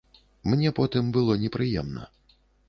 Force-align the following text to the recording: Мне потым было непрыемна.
Мне 0.53 0.71
потым 0.79 1.11
было 1.19 1.35
непрыемна. 1.43 2.09